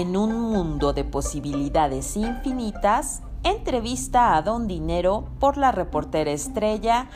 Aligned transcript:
en 0.00 0.16
un 0.16 0.40
mundo 0.40 0.92
de 0.92 1.04
posibilidades 1.04 2.16
infinitas, 2.16 3.22
entrevista 3.44 4.36
a 4.36 4.42
Don 4.42 4.66
Dinero 4.66 5.28
por 5.38 5.56
la 5.56 5.70
reportera 5.70 6.32
estrella 6.32 7.06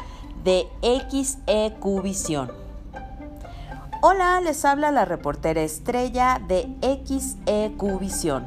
de 0.45 0.69
XEQ 0.83 2.03
Visión. 2.03 2.53
Hola, 4.01 4.41
les 4.41 4.65
habla 4.65 4.93
la 4.93 5.05
reportera 5.05 5.63
estrella 5.63 6.41
de 6.47 6.69
XEQ 6.81 7.99
Visión. 7.99 8.47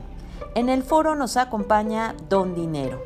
En 0.56 0.70
el 0.70 0.84
foro 0.84 1.16
nos 1.16 1.36
acompaña 1.36 2.16
Don 2.30 2.56
Dinero. 2.56 3.02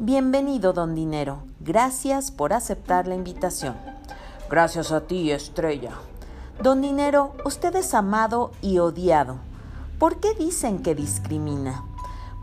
Bienvenido, 0.00 0.72
Don 0.72 0.96
Dinero. 0.96 1.44
Gracias 1.60 2.32
por 2.32 2.52
aceptar 2.52 3.06
la 3.06 3.14
invitación. 3.14 3.76
Gracias 4.50 4.90
a 4.90 5.02
ti, 5.02 5.30
estrella. 5.30 5.92
Don 6.60 6.80
Dinero, 6.80 7.34
usted 7.44 7.76
es 7.76 7.94
amado 7.94 8.50
y 8.62 8.78
odiado. 8.78 9.38
¿Por 9.98 10.20
qué 10.20 10.34
dicen 10.34 10.82
que 10.82 10.94
discrimina? 10.94 11.82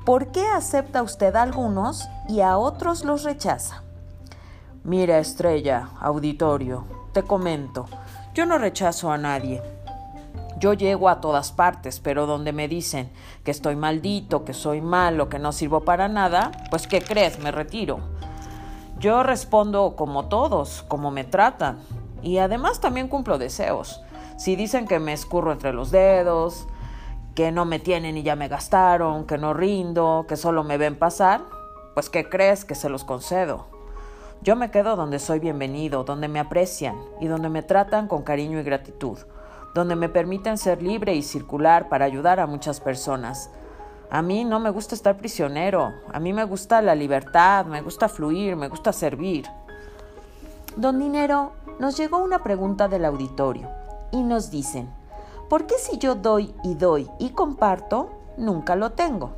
¿Por 0.05 0.31
qué 0.31 0.48
acepta 0.48 1.03
usted 1.03 1.35
a 1.35 1.43
algunos 1.43 2.09
y 2.27 2.41
a 2.41 2.57
otros 2.57 3.05
los 3.05 3.23
rechaza? 3.23 3.84
Mira, 4.84 5.20
estrella, 5.20 5.89
auditorio, 6.02 6.85
te 7.13 7.21
comento, 7.21 7.85
yo 8.34 8.48
no 8.48 8.57
rechazo 8.57 9.12
a 9.12 9.20
nadie. 9.20 9.62
Yo 10.57 10.73
llego 10.73 11.09
a 11.09 11.21
todas 11.21 11.52
partes, 11.52 11.99
pero 11.99 12.26
donde 12.26 12.53
me 12.53 12.67
dicen 12.67 13.12
que 13.43 13.52
estoy 13.52 13.76
maldito, 13.76 14.45
que 14.45 14.54
soy 14.54 14.81
malo, 14.81 15.29
que 15.29 15.38
no 15.38 15.51
sirvo 15.51 15.81
para 15.81 16.07
nada, 16.07 16.51
pues 16.71 16.88
¿qué 16.88 17.04
crees? 17.04 17.38
Me 17.38 17.51
retiro. 17.51 17.99
Yo 18.98 19.21
respondo 19.21 19.95
como 19.95 20.26
todos, 20.26 20.84
como 20.88 21.12
me 21.12 21.23
tratan. 21.23 21.77
Y 22.23 22.40
además 22.40 22.79
también 22.79 23.09
cumplo 23.09 23.38
deseos. 23.38 24.01
Si 24.38 24.55
dicen 24.55 24.88
que 24.88 24.99
me 24.99 25.13
escurro 25.13 25.51
entre 25.51 25.73
los 25.73 25.91
dedos, 25.91 26.67
que 27.35 27.51
no 27.51 27.65
me 27.65 27.79
tienen 27.79 28.17
y 28.17 28.23
ya 28.23 28.35
me 28.35 28.48
gastaron, 28.48 29.26
que 29.26 29.37
no 29.37 29.53
rindo, 29.53 30.26
que 30.27 30.37
solo 30.37 30.63
me 30.63 30.77
ven 30.77 30.98
pasar, 30.98 31.41
pues 31.93 32.09
¿qué 32.09 32.29
crees 32.29 32.65
que 32.65 32.75
se 32.75 32.90
los 32.90 33.03
concedo? 33.03 33.67
Yo 34.41 34.55
me 34.55 34.71
quedo 34.71 34.95
donde 34.95 35.20
soy 35.20 35.40
bienvenido, 35.40 36.03
donde 36.03 36.27
me 36.27 36.40
aprecian 36.40 36.98
y 37.21 37.27
donde 37.27 37.49
me 37.49 37.63
tratan 37.63 38.07
con 38.07 38.23
cariño 38.23 38.59
y 38.59 38.63
gratitud, 38.63 39.17
donde 39.73 39.95
me 39.95 40.09
permiten 40.09 40.57
ser 40.57 40.84
libre 40.84 41.15
y 41.15 41.23
circular 41.23 41.90
para 41.90 42.05
ayudar 42.05 42.40
a 42.40 42.48
muchas 42.48 42.79
personas. 42.79 43.49
A 44.12 44.21
mí 44.21 44.43
no 44.43 44.59
me 44.59 44.70
gusta 44.70 44.95
estar 44.95 45.18
prisionero, 45.18 45.91
a 46.12 46.20
mí 46.20 46.34
me 46.34 46.43
gusta 46.43 46.81
la 46.81 46.93
libertad, 46.93 47.65
me 47.65 47.81
gusta 47.81 48.09
fluir, 48.09 48.55
me 48.55 48.68
gusta 48.68 48.93
servir. 48.93 49.45
Don 50.75 50.99
Dinero, 50.99 51.53
nos 51.79 51.97
llegó 51.97 52.18
una 52.18 52.43
pregunta 52.43 52.87
del 52.87 53.05
auditorio 53.05 53.70
y 54.12 54.21
nos 54.21 54.51
dicen, 54.51 54.90
¿por 55.54 55.68
qué 55.68 55.76
si 55.77 55.99
yo 55.99 56.15
doy 56.15 56.51
y 56.63 56.73
doy 56.73 57.07
y 57.20 57.29
comparto, 57.29 58.09
nunca 58.40 58.76
lo 58.76 58.93
tengo? 58.93 59.35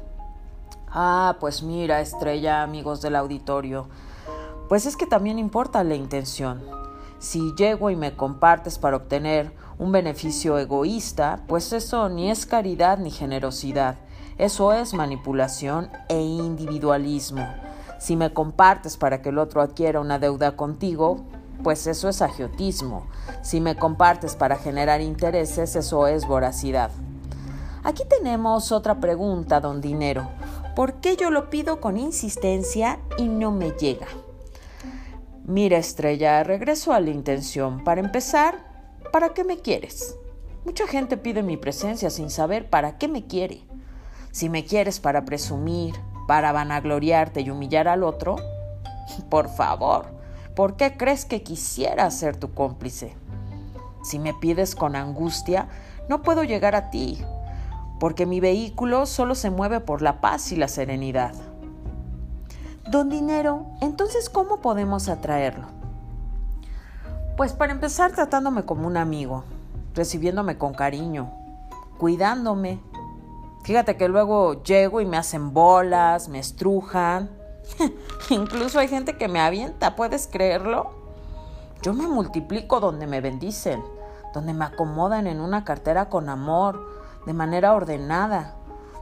Ah, 0.88 1.36
pues 1.42 1.62
mira, 1.62 2.00
estrella, 2.00 2.64
amigos 2.64 3.02
del 3.02 3.18
auditorio, 3.18 3.90
pues 4.70 4.86
es 4.86 4.96
que 4.96 5.08
también 5.08 5.38
importa 5.38 5.84
la 5.84 5.96
intención. 5.96 6.62
Si 7.20 7.54
llego 7.58 7.90
y 7.90 7.98
me 7.98 8.16
compartes 8.16 8.80
para 8.80 8.96
obtener 8.96 9.52
un 9.78 9.92
beneficio 9.92 10.58
egoísta, 10.58 11.44
pues 11.50 11.74
eso 11.74 12.08
ni 12.08 12.32
es 12.32 12.46
caridad 12.46 12.98
ni 12.98 13.12
generosidad, 13.12 13.98
eso 14.38 14.72
es 14.72 14.94
manipulación 14.94 15.90
e 16.08 16.22
individualismo. 16.22 17.46
Si 18.00 18.16
me 18.16 18.32
compartes 18.32 18.96
para 18.96 19.22
que 19.22 19.30
el 19.30 19.38
otro 19.38 19.62
adquiera 19.62 20.00
una 20.00 20.18
deuda 20.18 20.56
contigo, 20.56 21.26
pues 21.64 21.88
eso 21.88 22.10
es 22.10 22.22
agiotismo. 22.22 23.08
Si 23.42 23.62
me 23.62 23.76
compartes 23.76 24.36
para 24.36 24.58
generar 24.58 25.02
intereses, 25.02 25.76
eso 25.76 26.08
es 26.08 26.28
voracidad. 26.28 26.92
Aquí 27.84 28.04
tenemos 28.10 28.72
otra 28.72 29.00
pregunta, 29.00 29.60
don 29.60 29.82
Dinero. 29.82 30.28
¿Por 30.76 30.96
qué 30.96 31.16
yo 31.16 31.30
lo 31.30 31.50
pido 31.50 31.80
con 31.80 31.98
insistencia 31.98 33.00
y 33.18 33.28
no 33.28 33.52
me 33.52 33.72
llega? 33.72 34.08
Mira, 35.46 35.78
estrella, 35.78 36.44
regreso 36.44 36.92
a 36.94 37.00
la 37.00 37.12
intención. 37.12 37.84
Para 37.84 38.02
empezar, 38.02 38.56
¿para 39.12 39.36
qué 39.36 39.44
me 39.44 39.60
quieres? 39.60 40.18
Mucha 40.66 40.88
gente 40.88 41.18
pide 41.18 41.44
mi 41.44 41.58
presencia 41.58 42.10
sin 42.10 42.32
saber 42.32 42.70
para 42.70 42.98
qué 42.98 43.08
me 43.08 43.28
quiere. 43.28 43.62
Si 44.32 44.50
me 44.50 44.66
quieres 44.66 45.00
para 45.00 45.24
presumir, 45.24 45.94
para 46.28 46.52
vanagloriarte 46.52 47.42
y 47.42 47.52
humillar 47.52 47.88
al 47.88 48.04
otro, 48.04 48.38
por 49.30 49.48
favor, 49.48 50.15
¿Por 50.56 50.78
qué 50.78 50.96
crees 50.96 51.26
que 51.26 51.44
quisiera 51.44 52.10
ser 52.12 52.38
tu 52.38 52.54
cómplice? 52.54 53.14
Si 54.04 54.20
me 54.20 54.34
pides 54.34 54.74
con 54.74 54.96
angustia, 54.96 55.68
no 56.08 56.22
puedo 56.22 56.44
llegar 56.44 56.76
a 56.76 56.90
ti, 56.90 57.22
porque 58.00 58.26
mi 58.26 58.40
vehículo 58.40 59.06
solo 59.06 59.36
se 59.36 59.50
mueve 59.50 59.82
por 59.82 60.02
la 60.02 60.22
paz 60.22 60.54
y 60.54 60.56
la 60.56 60.70
serenidad. 60.70 61.34
Don 62.90 63.10
Dinero, 63.10 63.66
entonces 63.82 64.30
¿cómo 64.30 64.62
podemos 64.62 65.10
atraerlo? 65.10 65.68
Pues 67.36 67.52
para 67.52 67.74
empezar 67.74 68.14
tratándome 68.14 68.64
como 68.64 68.88
un 68.88 68.96
amigo, 68.96 69.44
recibiéndome 69.94 70.58
con 70.58 70.74
cariño, 70.74 71.32
cuidándome. 71.98 72.80
Fíjate 73.64 73.98
que 73.98 74.08
luego 74.08 74.64
llego 74.64 75.02
y 75.02 75.06
me 75.06 75.18
hacen 75.18 75.52
bolas, 75.52 76.30
me 76.30 76.40
estrujan, 76.40 77.30
Incluso 78.30 78.80
hay 78.80 78.88
gente 78.88 79.18
que 79.18 79.28
me 79.28 79.40
avienta, 79.40 79.96
¿puedes 79.96 80.28
creerlo? 80.28 80.92
Yo 81.82 81.94
me 81.94 82.08
multiplico 82.08 82.80
donde 82.80 83.08
me 83.08 83.22
bendicen, 83.22 83.84
donde 84.34 84.54
me 84.54 84.66
acomodan 84.66 85.28
en 85.28 85.40
una 85.40 85.64
cartera 85.64 86.10
con 86.10 86.30
amor, 86.30 86.80
de 87.26 87.34
manera 87.34 87.74
ordenada. 87.74 88.56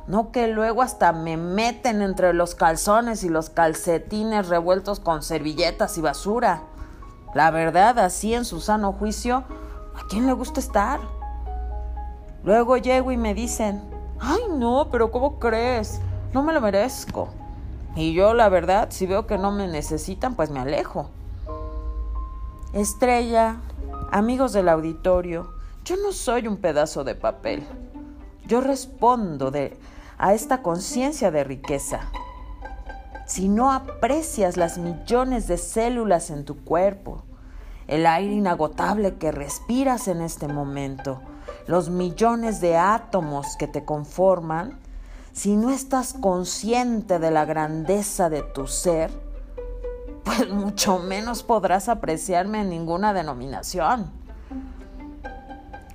No 0.06 0.32
que 0.32 0.48
luego 0.48 0.82
hasta 0.82 1.14
me 1.14 1.38
meten 1.38 2.02
entre 2.02 2.34
los 2.34 2.56
calzones 2.56 3.24
y 3.24 3.30
los 3.30 3.50
calcetines 3.50 4.50
revueltos 4.50 5.00
con 5.00 5.24
servilletas 5.24 5.98
y 5.98 6.02
basura. 6.02 6.64
La 7.34 7.52
verdad, 7.52 7.98
así 8.00 8.34
en 8.34 8.44
su 8.44 8.60
sano 8.60 8.92
juicio, 8.94 9.46
¿a 9.96 10.08
quién 10.10 10.28
le 10.28 10.34
gusta 10.34 10.60
estar? 10.60 11.00
Luego 12.44 12.76
llego 12.76 13.12
y 13.12 13.18
me 13.18 13.34
dicen, 13.34 13.82
ay 14.20 14.42
no, 14.50 14.90
pero 14.92 15.10
¿cómo 15.10 15.40
crees? 15.40 16.02
No 16.34 16.44
me 16.44 16.52
lo 16.52 16.60
merezco. 16.60 17.30
Y 17.96 18.14
yo, 18.14 18.34
la 18.34 18.50
verdad, 18.50 18.88
si 18.90 19.06
veo 19.06 19.28
que 19.28 19.38
no 19.38 19.52
me 19.52 19.68
necesitan, 19.68 20.36
pues 20.36 20.50
me 20.50 20.60
alejo. 20.60 21.10
Estrella, 22.74 23.58
amigos 24.12 24.52
del 24.54 24.70
auditorio, 24.70 25.54
yo 25.86 25.96
no 25.98 26.12
soy 26.12 26.48
un 26.48 26.58
pedazo 26.58 27.04
de 27.04 27.14
papel. 27.14 27.64
Yo 28.48 28.62
respondo 28.62 29.52
de, 29.52 29.78
a 30.18 30.34
esta 30.34 30.64
conciencia 30.64 31.30
de 31.30 31.44
riqueza. 31.44 32.02
Si 33.28 33.48
no 33.48 33.72
aprecias 33.72 34.58
las 34.58 34.78
millones 34.80 35.48
de 35.48 35.58
células 35.58 36.32
en 36.32 36.46
tu 36.46 36.64
cuerpo, 36.64 37.24
el 37.88 38.06
aire 38.08 38.34
inagotable 38.34 39.16
que 39.16 39.32
respiras 39.32 40.08
en 40.08 40.22
este 40.22 40.48
momento, 40.48 41.22
los 41.68 41.90
millones 41.90 42.60
de 42.60 42.76
átomos 42.76 43.56
que 43.58 43.68
te 43.68 43.86
conforman, 43.86 44.80
si 45.34 45.56
no 45.56 45.72
estás 45.72 46.14
consciente 46.14 47.18
de 47.18 47.32
la 47.32 47.44
grandeza 47.46 48.30
de 48.30 48.44
tu 48.44 48.68
ser, 48.68 49.10
pues 50.24 50.48
mucho 50.50 51.00
menos 51.00 51.42
podrás 51.42 51.90
apreciarme 51.90 52.62
en 52.62 52.70
ninguna 52.70 53.14
denominación. 53.14 54.12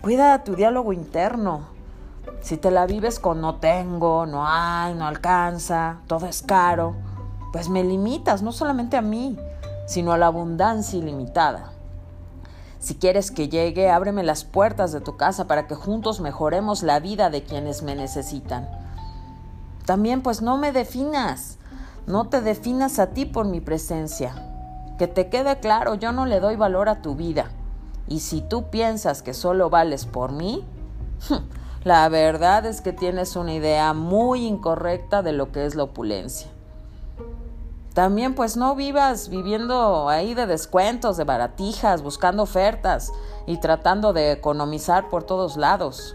Cuida 0.03 0.43
tu 0.43 0.57
diálogo 0.57 0.93
interno. 0.93 1.69
Si 2.41 2.57
te 2.57 2.73
la 2.73 2.87
vives 2.87 3.21
con 3.21 3.41
no 3.41 3.57
tengo, 3.57 4.27
no 4.27 4.45
hay, 4.45 4.95
no 4.95 5.07
alcanza, 5.07 5.99
todo 6.09 6.27
es 6.27 6.43
caro, 6.43 6.95
pues 7.53 7.69
me 7.69 7.85
limitas 7.85 8.43
no 8.43 8.51
solamente 8.53 8.97
a 8.97 9.03
mí, 9.03 9.39
sino 9.87 10.13
a 10.13 10.19
la 10.19 10.27
abundancia 10.27 10.99
ilimitada. 10.99 11.73
Si 12.81 12.97
quieres 12.97 13.31
que 13.31 13.49
llegue, 13.49 13.91
ábreme 13.91 14.25
las 14.25 14.45
puertas 14.45 14.93
de 14.93 15.01
tu 15.01 15.17
casa 15.17 15.47
para 15.47 15.69
que 15.69 15.75
juntos 15.75 16.21
mejoremos 16.21 16.83
la 16.83 17.01
vida 17.01 17.31
de 17.31 17.43
quienes 17.45 17.83
me 17.83 17.95
necesitan. 17.95 18.88
También 19.89 20.21
pues 20.21 20.43
no 20.43 20.59
me 20.59 20.71
definas, 20.71 21.57
no 22.07 22.29
te 22.29 22.43
definas 22.43 22.99
a 22.99 23.07
ti 23.15 23.25
por 23.25 23.47
mi 23.47 23.63
presencia. 23.63 24.35
Que 24.99 25.07
te 25.07 25.31
quede 25.31 25.61
claro, 25.61 25.95
yo 25.95 26.13
no 26.13 26.27
le 26.27 26.41
doy 26.41 26.57
valor 26.57 26.91
a 26.91 27.01
tu 27.01 27.15
vida. 27.15 27.47
Y 28.07 28.21
si 28.21 28.43
tú 28.43 28.69
piensas 28.69 29.23
que 29.23 29.33
solo 29.33 29.71
vales 29.71 30.05
por 30.05 30.33
mí, 30.33 30.63
la 31.85 32.07
verdad 32.11 32.67
es 32.67 32.83
que 32.83 32.93
tienes 32.93 33.35
una 33.35 33.55
idea 33.55 33.95
muy 33.95 34.45
incorrecta 34.45 35.23
de 35.23 35.33
lo 35.33 35.53
que 35.53 35.65
es 35.65 35.75
la 35.75 35.85
opulencia. 35.85 36.51
También 37.95 38.35
pues 38.35 38.59
no 38.59 38.75
vivas 38.75 39.31
viviendo 39.31 40.11
ahí 40.11 40.35
de 40.35 40.47
descuentos, 40.47 41.17
de 41.17 41.25
baratijas, 41.25 42.03
buscando 42.03 42.43
ofertas 42.43 43.11
y 43.47 43.59
tratando 43.59 44.13
de 44.13 44.33
economizar 44.33 45.09
por 45.09 45.25
todos 45.25 45.57
lados. 45.57 46.15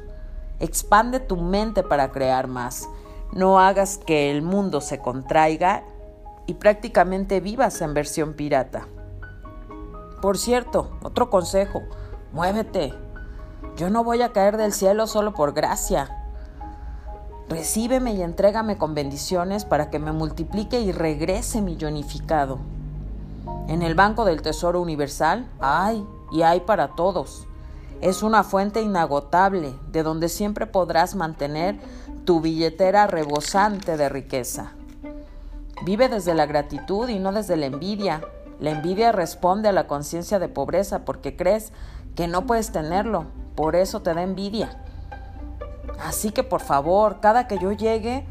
Expande 0.59 1.19
tu 1.19 1.37
mente 1.37 1.81
para 1.81 2.11
crear 2.11 2.45
más 2.45 2.87
no 3.35 3.59
hagas 3.59 3.97
que 3.97 4.31
el 4.31 4.41
mundo 4.41 4.81
se 4.81 4.99
contraiga 4.99 5.83
y 6.45 6.55
prácticamente 6.55 7.39
vivas 7.39 7.81
en 7.81 7.93
versión 7.93 8.33
pirata. 8.33 8.87
Por 10.21 10.37
cierto, 10.37 10.91
otro 11.01 11.29
consejo, 11.29 11.81
muévete. 12.31 12.93
Yo 13.75 13.89
no 13.89 14.03
voy 14.03 14.21
a 14.21 14.31
caer 14.31 14.57
del 14.57 14.71
cielo 14.71 15.07
solo 15.07 15.33
por 15.33 15.53
gracia. 15.53 16.09
Recíbeme 17.49 18.13
y 18.13 18.21
entrégame 18.21 18.77
con 18.77 18.93
bendiciones 18.93 19.65
para 19.65 19.89
que 19.89 19.99
me 19.99 20.11
multiplique 20.11 20.79
y 20.79 20.91
regrese 20.91 21.61
millonificado. 21.61 22.59
En 23.67 23.81
el 23.81 23.95
Banco 23.95 24.25
del 24.25 24.41
Tesoro 24.41 24.79
Universal 24.81 25.47
hay 25.59 26.05
y 26.31 26.43
hay 26.43 26.61
para 26.61 26.89
todos. 26.89 27.47
Es 28.01 28.21
una 28.21 28.43
fuente 28.43 28.81
inagotable 28.81 29.73
de 29.91 30.03
donde 30.03 30.29
siempre 30.29 30.67
podrás 30.67 31.15
mantener 31.15 31.79
tu 32.25 32.41
billetera 32.41 33.07
rebosante 33.07 33.97
de 33.97 34.09
riqueza. 34.09 34.73
Vive 35.85 36.07
desde 36.07 36.33
la 36.33 36.45
gratitud 36.45 37.09
y 37.09 37.19
no 37.19 37.31
desde 37.31 37.57
la 37.57 37.65
envidia. 37.65 38.21
La 38.59 38.71
envidia 38.71 39.11
responde 39.11 39.69
a 39.69 39.73
la 39.73 39.87
conciencia 39.87 40.39
de 40.39 40.47
pobreza 40.47 41.03
porque 41.03 41.35
crees 41.35 41.73
que 42.15 42.27
no 42.27 42.45
puedes 42.45 42.71
tenerlo, 42.71 43.25
por 43.55 43.75
eso 43.75 44.01
te 44.01 44.13
da 44.13 44.23
envidia. 44.23 44.79
Así 45.99 46.31
que 46.31 46.43
por 46.43 46.61
favor, 46.61 47.19
cada 47.19 47.47
que 47.47 47.57
yo 47.57 47.71
llegue, 47.71 48.25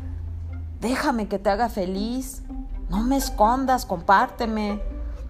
déjame 0.80 1.28
que 1.28 1.38
te 1.38 1.50
haga 1.50 1.68
feliz. 1.68 2.42
No 2.88 3.02
me 3.02 3.16
escondas, 3.16 3.86
compárteme. 3.86 4.80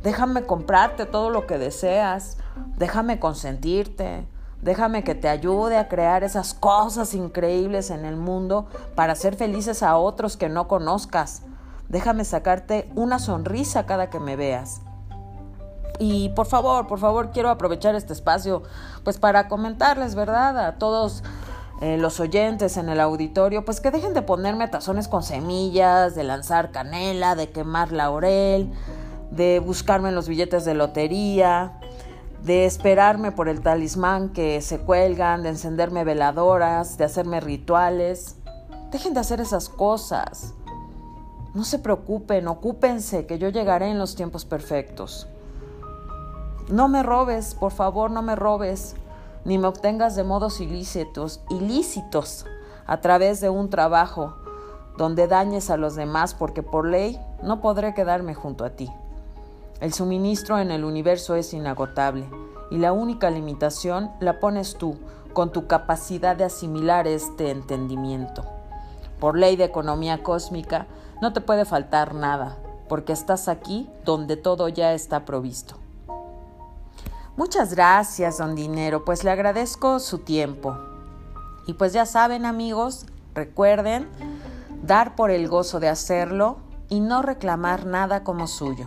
Déjame 0.03 0.44
comprarte 0.44 1.06
todo 1.06 1.31
lo 1.31 1.47
que 1.47 1.58
deseas. 1.58 2.38
Déjame 2.76 3.19
consentirte. 3.19 4.26
Déjame 4.62 5.03
que 5.03 5.17
te 5.17 5.29
ayude 5.29 5.76
a 5.76 5.88
crear 5.88 6.23
esas 6.23 6.55
cosas 6.55 7.14
increíbles 7.14 7.91
en 7.91 8.05
el 8.05 8.17
mundo 8.17 8.69
para 8.94 9.14
hacer 9.14 9.35
felices 9.35 9.82
a 9.82 9.97
otros 9.97 10.37
que 10.37 10.49
no 10.49 10.69
conozcas. 10.69 11.43
Déjame 11.88 12.25
sacarte 12.25 12.88
una 12.94 13.19
sonrisa 13.19 13.87
cada 13.87 14.09
que 14.09 14.20
me 14.20 14.37
veas. 14.37 14.81
Y 15.99 16.29
por 16.31 16.47
favor, 16.47 16.87
por 16.87 17.00
favor, 17.00 17.32
quiero 17.32 17.50
aprovechar 17.50 17.97
este 17.97 18.12
espacio 18.12 18.62
pues 19.03 19.19
para 19.19 19.49
comentarles, 19.49 20.14
¿verdad? 20.14 20.56
A 20.65 20.79
todos 20.79 21.25
eh, 21.81 21.99
los 21.99 22.20
oyentes 22.20 22.76
en 22.76 22.88
el 22.88 23.00
auditorio, 23.00 23.65
pues 23.65 23.81
que 23.81 23.91
dejen 23.91 24.15
de 24.15 24.23
ponerme 24.23 24.69
tazones 24.69 25.08
con 25.08 25.25
semillas, 25.25 26.15
de 26.15 26.23
lanzar 26.23 26.70
canela, 26.70 27.35
de 27.35 27.50
quemar 27.50 27.91
laurel, 27.91 28.73
de 29.32 29.58
buscarme 29.58 30.11
en 30.11 30.15
los 30.15 30.29
billetes 30.29 30.65
de 30.65 30.75
lotería, 30.75 31.81
de 32.43 32.67
esperarme 32.67 33.31
por 33.31 33.49
el 33.49 33.61
talismán 33.61 34.31
que 34.31 34.61
se 34.61 34.81
cuelgan, 34.81 35.43
de 35.43 35.50
encenderme 35.50 36.03
veladoras, 36.03 36.99
de 36.99 37.05
hacerme 37.05 37.41
rituales. 37.41 38.37
Dejen 38.91 39.15
de 39.15 39.21
hacer 39.21 39.41
esas 39.41 39.69
cosas. 39.69 40.55
No 41.55 41.65
se 41.65 41.79
preocupen, 41.79 42.49
ocúpense, 42.49 43.27
que 43.27 43.39
yo 43.39 43.49
llegaré 43.49 43.91
en 43.91 43.99
los 43.99 44.17
tiempos 44.17 44.44
perfectos. 44.44 45.29
No 46.69 46.89
me 46.89 47.03
robes, 47.03 47.55
por 47.55 47.73
favor, 47.73 48.11
no 48.11 48.23
me 48.23 48.35
robes 48.35 48.97
ni 49.44 49.59
me 49.59 49.67
obtengas 49.67 50.15
de 50.15 50.25
modos 50.25 50.61
ilícitos, 50.61 51.41
ilícitos 51.50 52.47
a 52.87 53.00
través 53.00 53.41
de 53.41 53.50
un 53.50 53.71
trabajo 53.71 54.37
donde 54.97 55.27
dañes 55.27 55.71
a 55.71 55.77
los 55.77 55.94
demás 55.94 56.35
porque 56.35 56.62
por 56.62 56.87
ley 56.87 57.21
no 57.43 57.61
podré 57.61 57.94
quedarme 57.94 58.35
junto 58.35 58.65
a 58.65 58.71
ti. 58.71 58.91
El 59.82 59.93
suministro 59.93 60.61
en 60.61 60.70
el 60.70 60.84
universo 60.84 61.34
es 61.34 61.52
inagotable 61.52 62.31
y 62.70 62.79
la 62.79 62.93
única 62.93 63.31
limitación 63.31 64.12
la 64.20 64.38
pones 64.38 64.76
tú 64.76 64.96
con 65.32 65.50
tu 65.50 65.67
capacidad 65.67 66.37
de 66.37 66.44
asimilar 66.44 67.08
este 67.08 67.50
entendimiento. 67.50 68.44
Por 69.19 69.37
ley 69.37 69.56
de 69.56 69.64
economía 69.64 70.23
cósmica 70.23 70.87
no 71.20 71.32
te 71.32 71.40
puede 71.40 71.64
faltar 71.64 72.14
nada 72.14 72.58
porque 72.88 73.12
estás 73.12 73.49
aquí 73.49 73.90
donde 74.05 74.37
todo 74.37 74.69
ya 74.69 74.94
está 74.94 75.25
provisto. 75.25 75.75
Muchas 77.37 77.75
gracias, 77.75 78.38
don 78.38 78.55
Dinero, 78.55 79.05
pues 79.05 79.25
le 79.25 79.32
agradezco 79.32 79.99
su 79.99 80.19
tiempo. 80.19 80.79
Y 81.67 81.73
pues 81.73 81.93
ya 81.93 82.06
saben, 82.06 82.46
amigos, 82.46 83.06
recuerden 83.34 84.08
dar 84.84 85.17
por 85.17 85.32
el 85.32 85.49
gozo 85.49 85.81
de 85.81 85.88
hacerlo 85.88 86.58
y 86.88 87.00
no 87.00 87.20
reclamar 87.20 87.84
nada 87.84 88.23
como 88.23 88.46
suyo, 88.46 88.87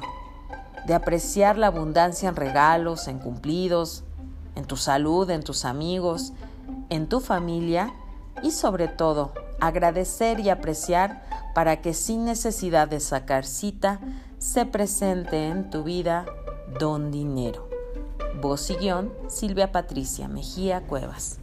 de 0.85 0.93
apreciar 0.93 1.57
la 1.57 1.67
abundancia 1.67 2.29
en 2.29 2.35
regalos, 2.35 3.07
en 3.07 3.19
cumplidos, 3.19 4.03
en 4.55 4.65
tu 4.65 4.77
salud, 4.77 5.29
en 5.29 5.43
tus 5.43 5.65
amigos, 5.65 6.33
en 6.89 7.07
tu 7.07 7.19
familia 7.19 7.93
y 8.43 8.51
sobre 8.51 8.87
todo 8.87 9.33
agradecer 9.59 10.39
y 10.39 10.49
apreciar 10.49 11.23
para 11.53 11.81
que 11.81 11.93
sin 11.93 12.25
necesidad 12.25 12.87
de 12.87 12.99
sacar 12.99 13.45
cita 13.45 13.99
se 14.37 14.65
presente 14.65 15.47
en 15.47 15.69
tu 15.69 15.83
vida 15.83 16.25
don 16.79 17.11
dinero. 17.11 17.69
Voz 18.41 18.69
y 18.69 18.75
guion, 18.75 19.13
Silvia 19.27 19.71
Patricia 19.71 20.27
Mejía 20.27 20.81
Cuevas. 20.81 21.39